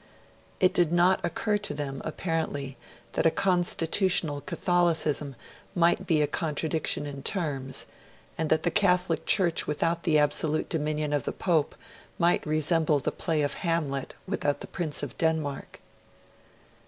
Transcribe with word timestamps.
It 0.59 0.73
did 0.73 0.91
not 0.91 1.23
occur 1.23 1.59
to 1.59 1.75
them, 1.75 2.01
apparently, 2.03 2.75
that 3.13 3.27
a 3.27 3.29
constitutional 3.29 4.41
Catholicism 4.41 5.35
might 5.75 6.07
be 6.07 6.23
a 6.23 6.25
contradiction 6.27 7.05
in 7.05 7.21
terms, 7.21 7.85
and 8.35 8.49
that 8.49 8.63
the 8.63 8.71
Catholic 8.71 9.27
Church, 9.27 9.67
without 9.67 10.01
the 10.01 10.17
absolute 10.17 10.69
dominion 10.69 11.13
of 11.13 11.25
the 11.25 11.31
Pope, 11.31 11.75
might 12.17 12.43
resemble 12.47 12.97
the 12.97 13.11
play 13.11 13.43
of 13.43 13.53
Hamlet 13.61 14.15
without 14.27 14.61
the 14.61 14.65
Prince 14.67 15.03
of 15.03 15.15
Denmark. 15.19 15.79